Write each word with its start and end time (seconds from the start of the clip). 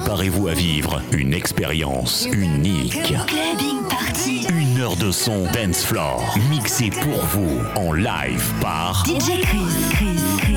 Préparez-vous 0.00 0.46
à 0.46 0.54
vivre 0.54 1.02
une 1.10 1.34
expérience 1.34 2.28
unique. 2.32 3.12
Une 4.48 4.80
heure 4.80 4.94
de 4.94 5.10
son 5.10 5.42
dance 5.52 5.84
floor 5.84 6.38
mixé 6.48 6.90
pour 6.90 7.20
vous 7.24 7.58
en 7.74 7.92
live 7.92 8.52
par 8.60 9.04
DJ 9.04 9.40
Chris. 9.42 10.47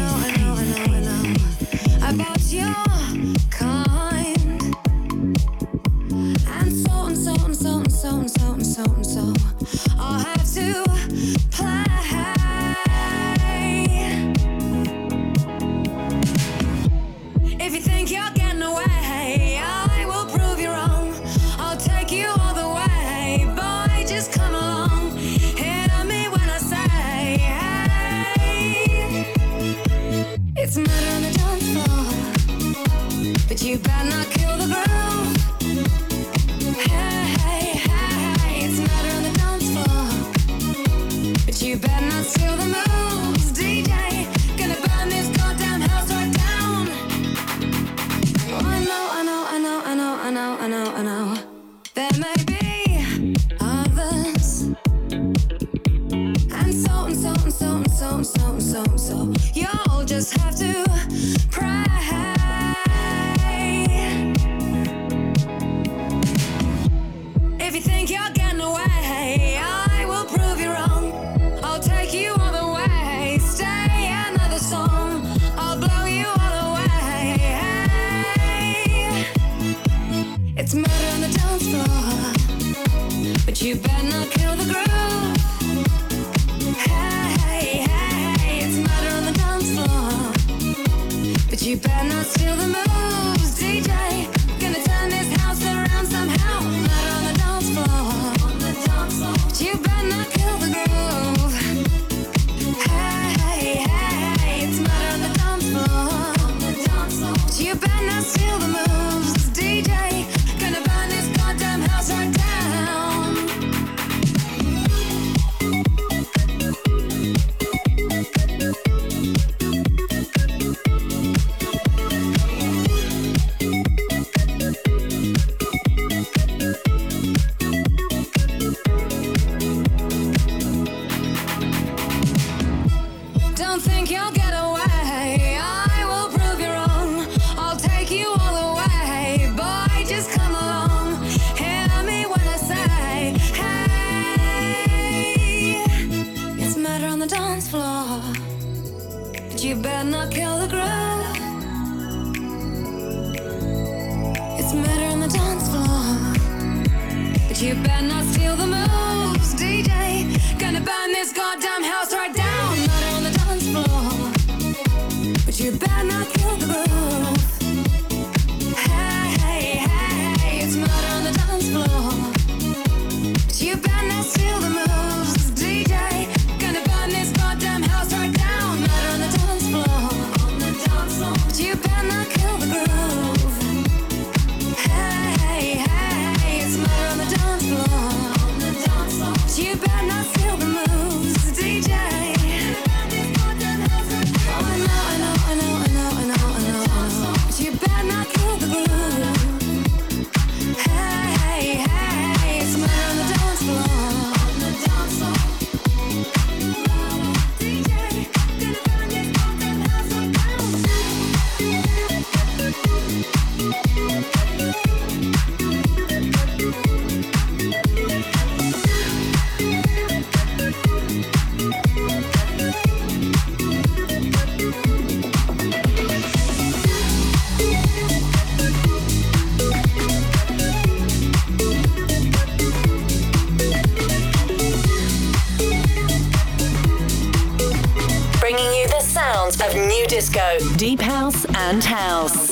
and 241.71 241.81
house. 241.85 242.50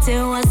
till 0.00 0.32
I. 0.32 0.49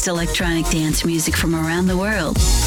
best 0.00 0.08
electronic 0.08 0.64
dance 0.70 1.04
music 1.04 1.36
from 1.36 1.54
around 1.54 1.86
the 1.86 1.96
world. 1.96 2.59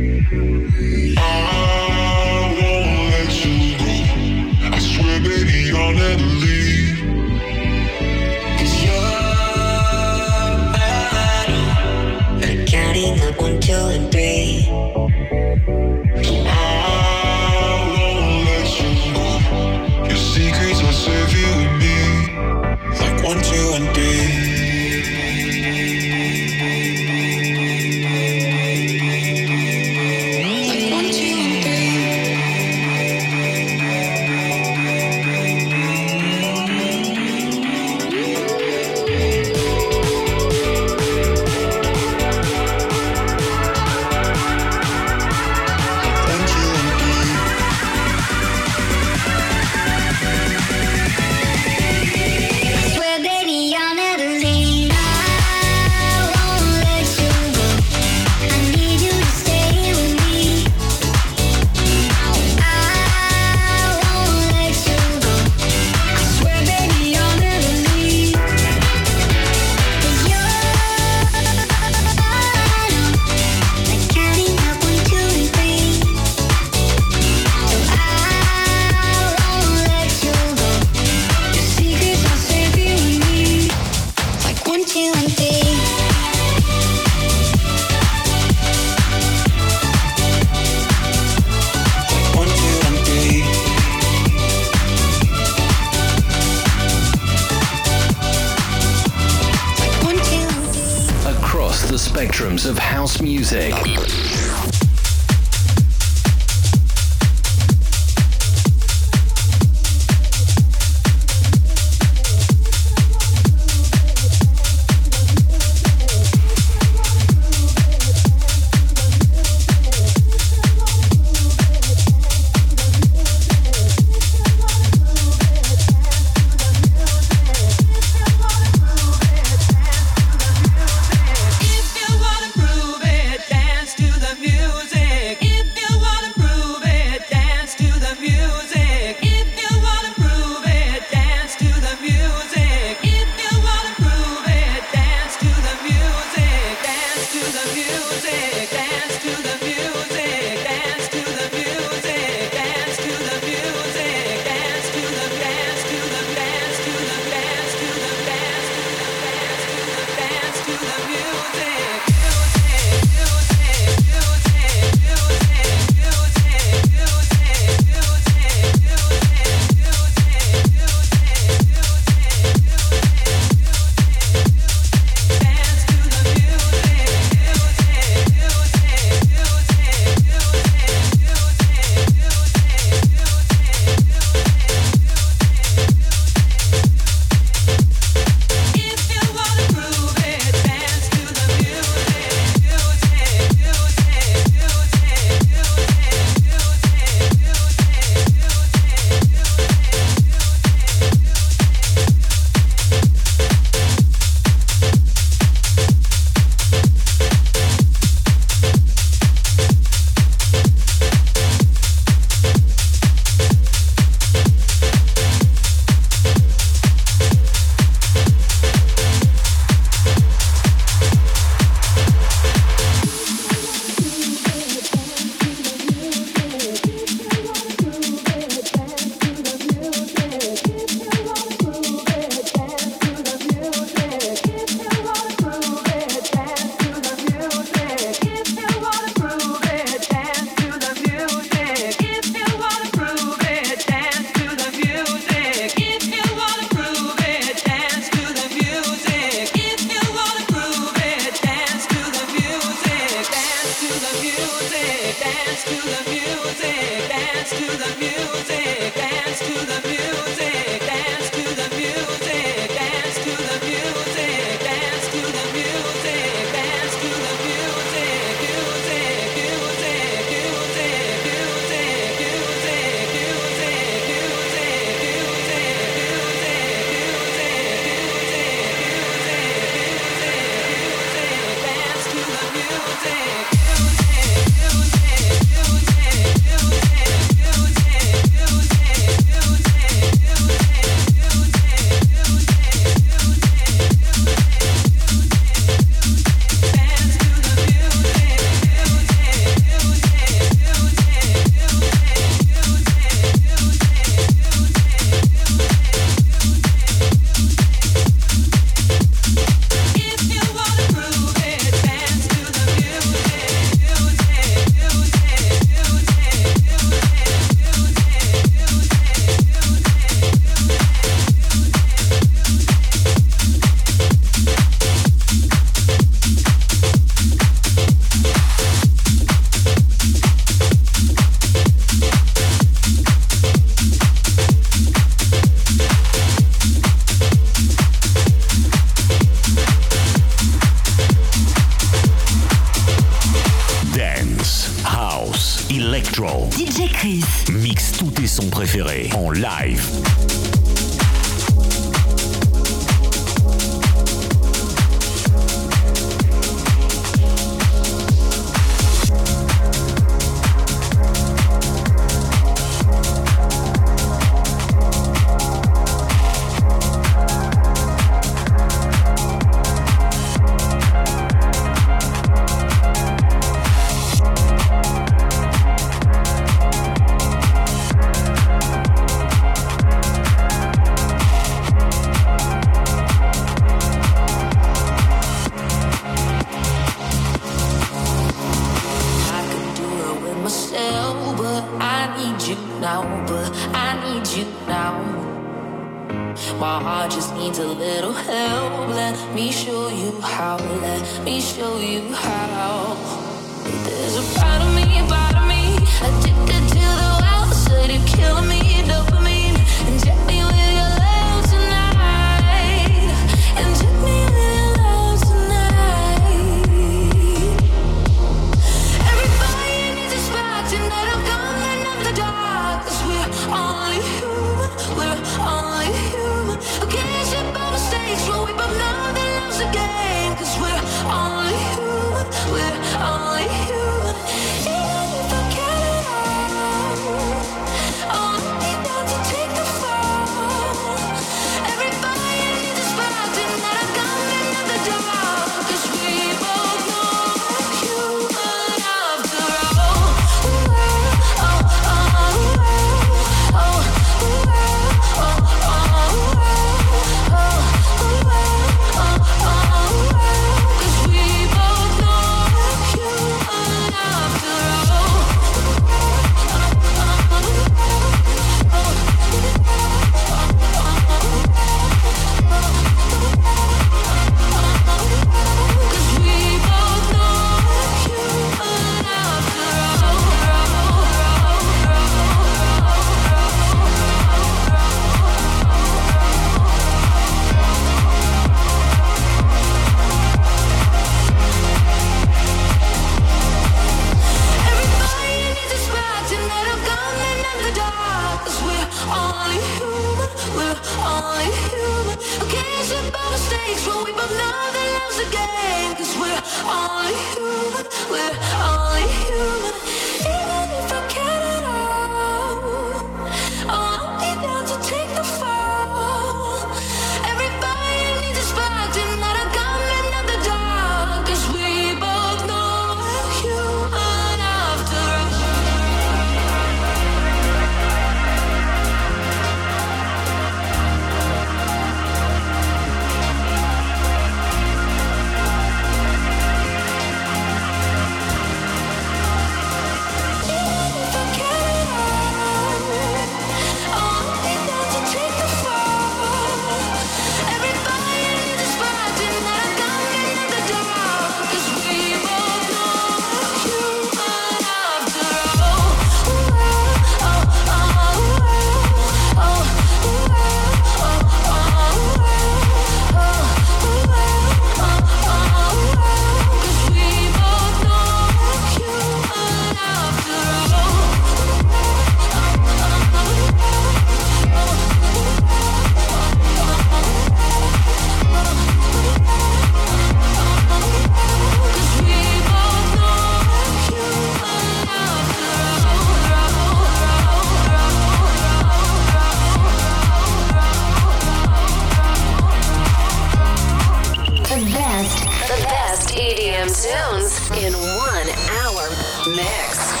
Tunes 596.91 597.49
in 597.51 597.73
one 597.73 598.29
hour 598.49 598.89
mix. 599.33 600.00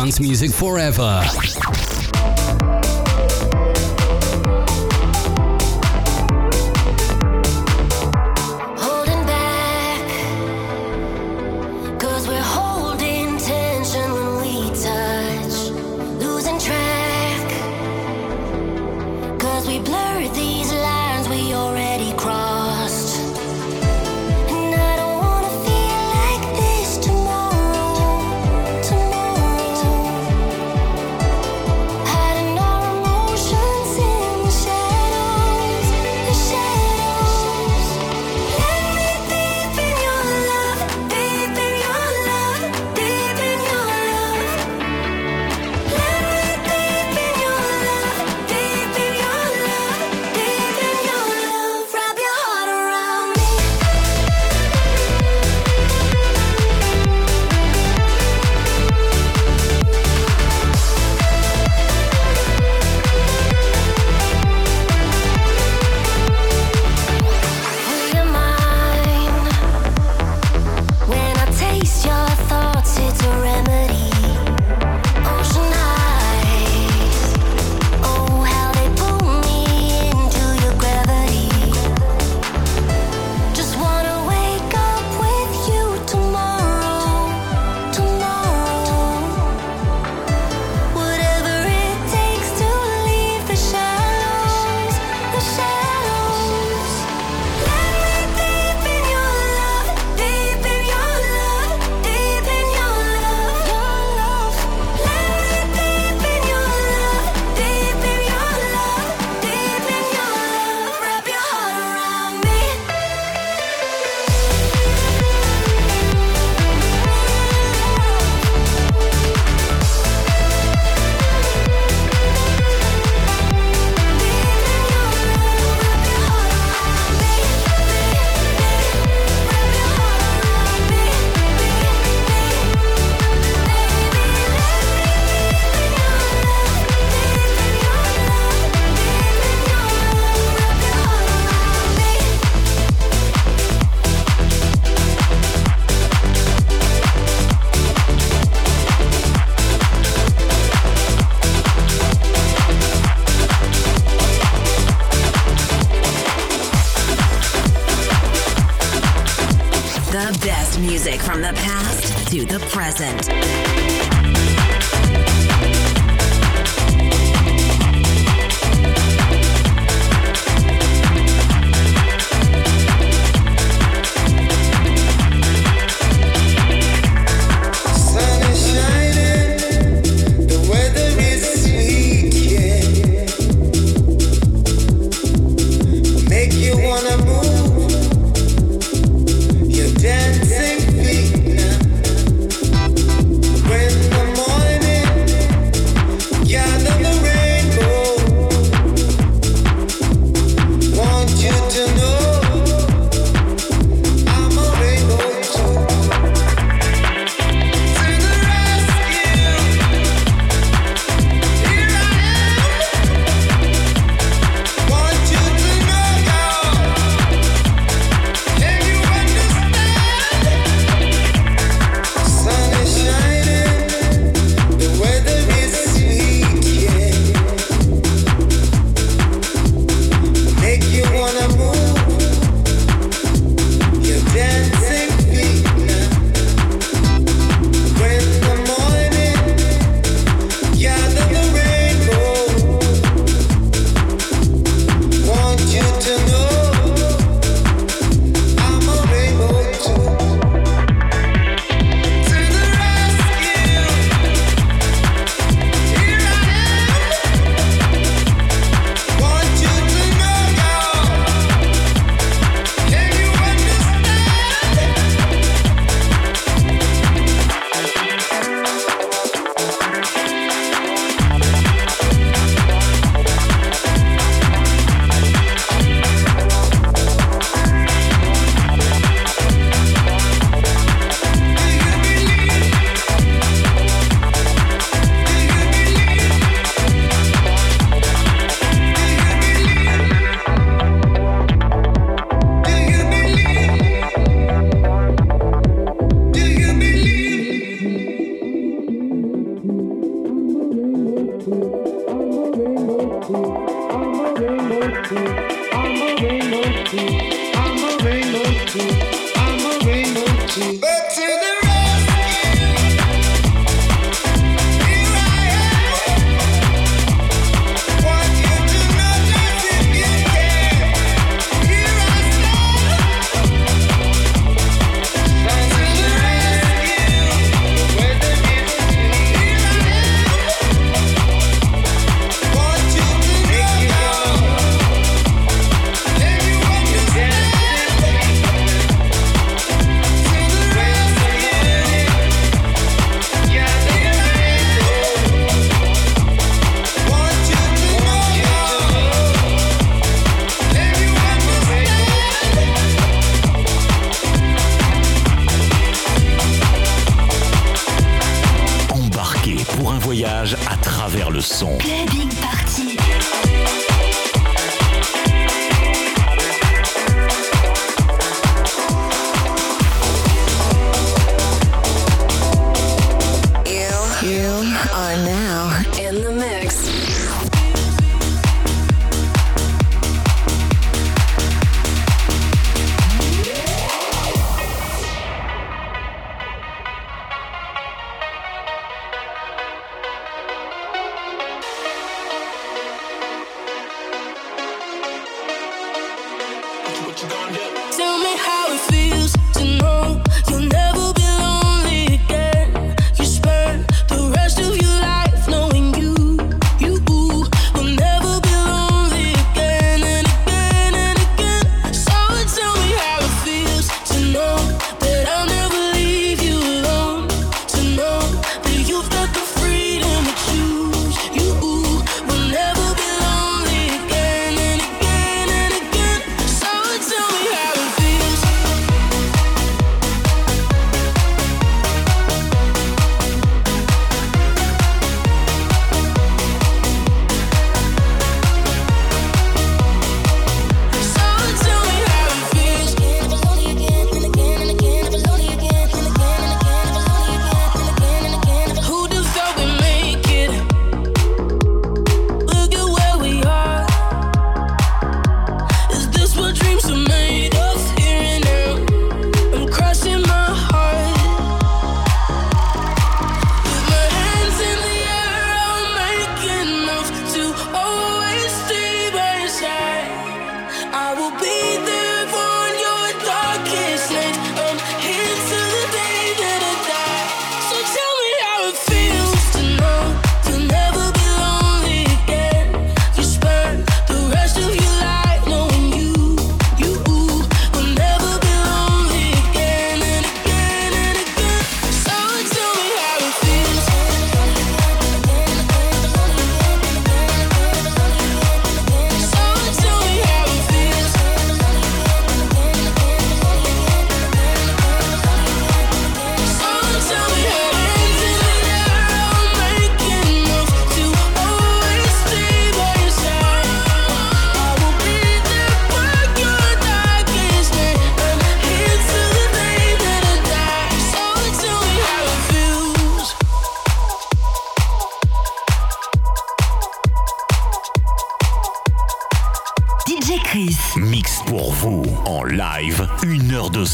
Dance 0.00 0.20
music 0.20 0.52
forever. 0.52 1.24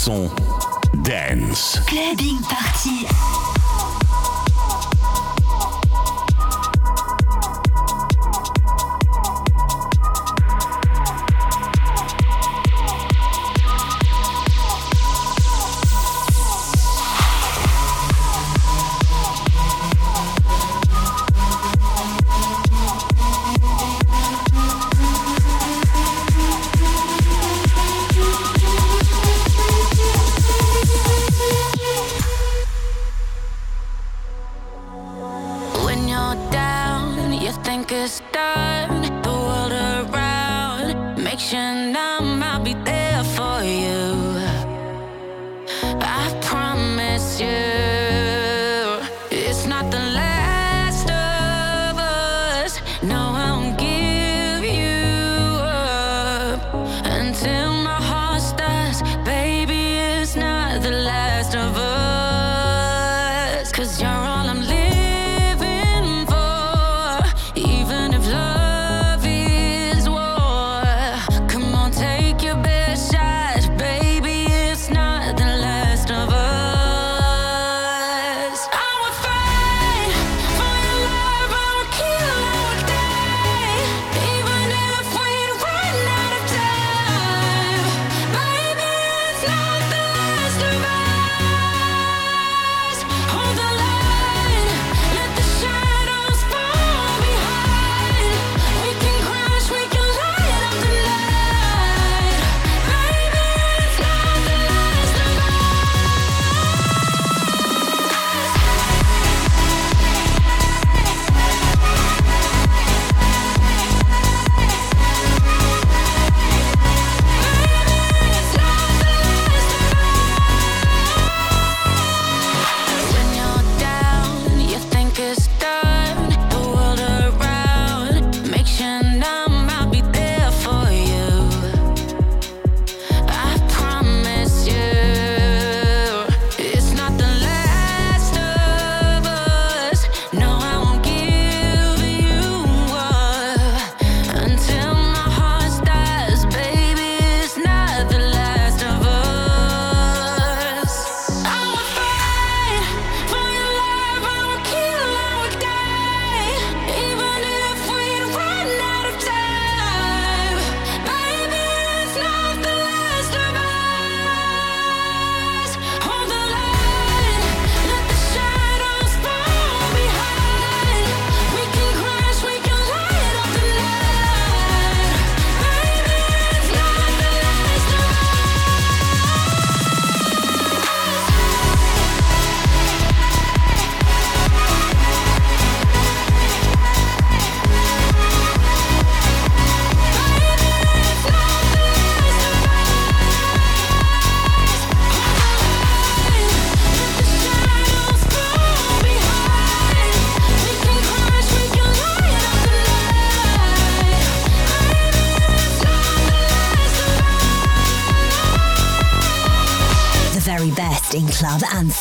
Son. 0.04 0.43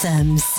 Club 0.03 0.52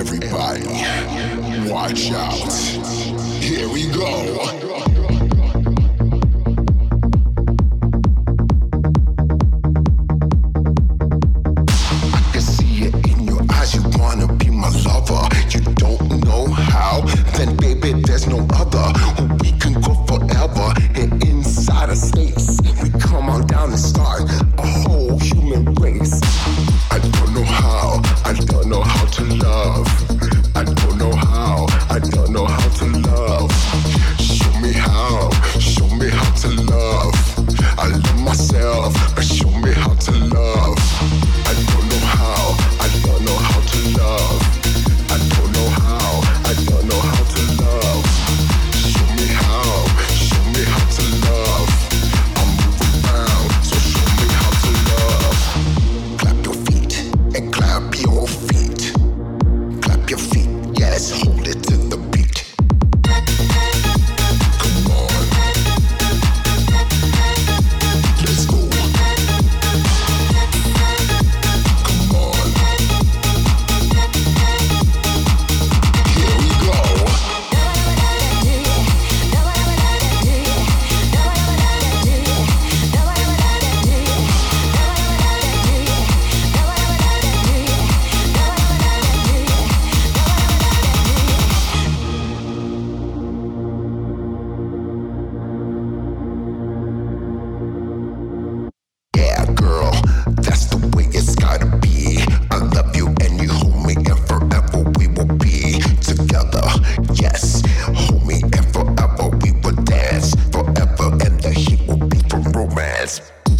Everybody, 0.00 0.64
watch 1.70 2.10
out. 2.10 2.50
Here 3.42 3.68
we 3.68 3.86
go. 3.90 4.69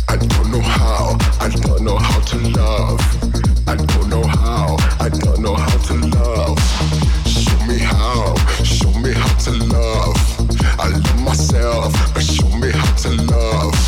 I 0.08 0.16
don't 0.16 0.52
know 0.52 0.60
how, 0.60 1.18
I 1.40 1.48
don't 1.48 1.82
know 1.82 1.96
how 1.98 2.20
to 2.20 2.38
love. 2.50 3.00
I 3.66 3.74
don't 3.74 4.08
know 4.08 4.22
how, 4.22 4.76
I 5.00 5.08
don't 5.08 5.40
know 5.40 5.54
how 5.54 5.76
to 5.88 5.94
love. 5.94 6.58
Show 7.26 7.58
me 7.66 7.78
how, 7.78 8.36
show 8.62 8.92
me 9.00 9.12
how 9.12 9.34
to 9.46 9.50
love. 9.50 10.16
I 10.78 10.88
love 10.90 11.22
myself, 11.24 11.92
but 12.14 12.22
show 12.22 12.48
me 12.58 12.70
how 12.70 12.94
to 13.02 13.10
love. 13.10 13.79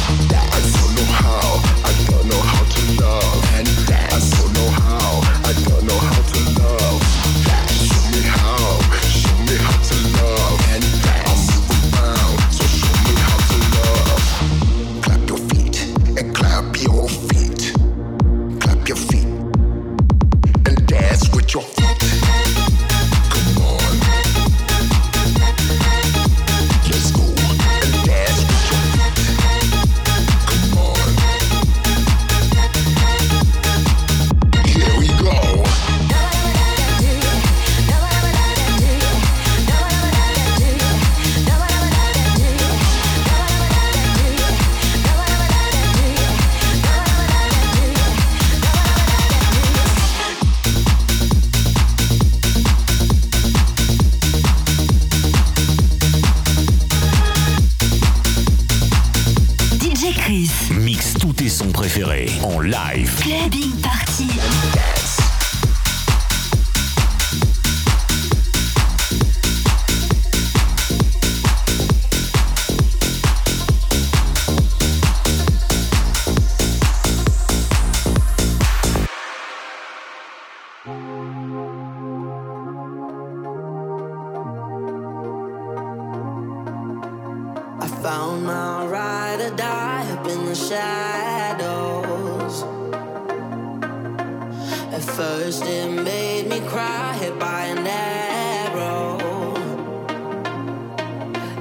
hit 97.23 97.39
by 97.39 97.67
an 97.67 97.87
arrow. 97.87 99.17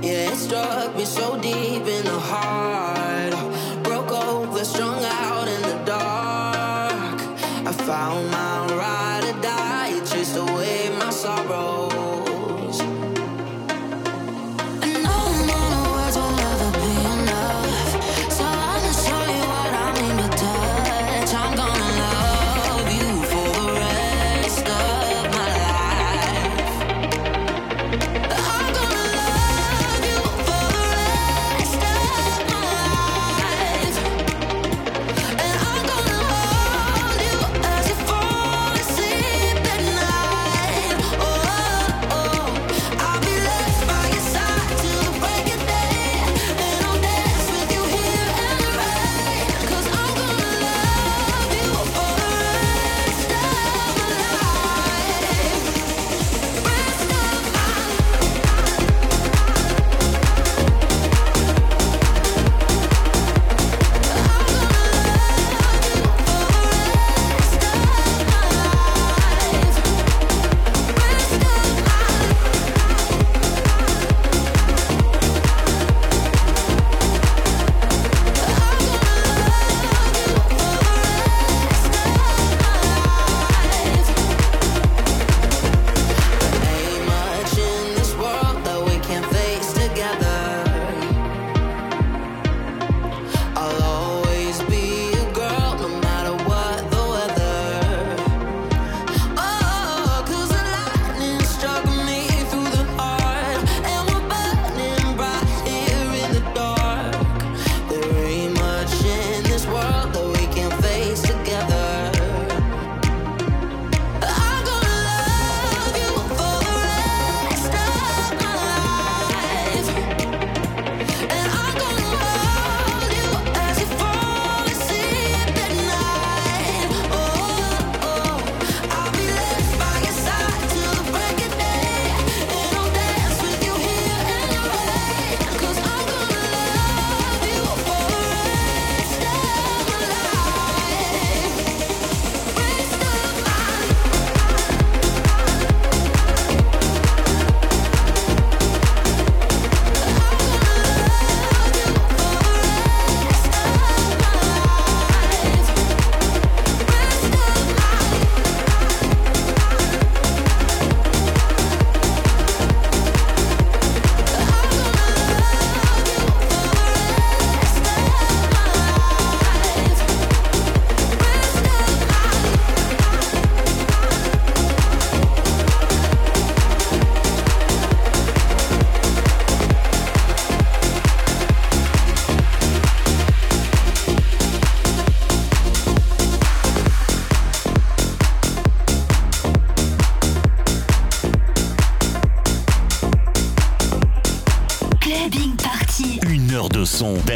Yeah, 0.02 0.32
it 0.32 0.38
struck 0.38 0.96
me 0.96 1.06
so 1.06 1.40
deep 1.40 1.86
in 1.96 2.04
the 2.12 2.20
heart. 2.32 3.34
Broke 3.84 4.12
over, 4.12 4.66
strung 4.66 5.04
out 5.04 5.48
in 5.56 5.62
the 5.70 5.78
dark. 5.86 7.18
I 7.70 7.72
found 7.90 8.32
my 8.32 8.71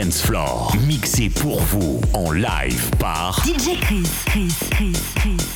dance 0.06 0.22
floor, 0.22 0.76
mixé 0.86 1.30
pour 1.30 1.60
vous 1.62 1.99
en 2.14 2.32
live 2.32 2.89
par 2.99 3.43
DJ 3.45 3.80
Chris, 3.82 4.03
Chris, 4.26 4.53
Chris, 4.70 4.93
Chris. 5.16 5.55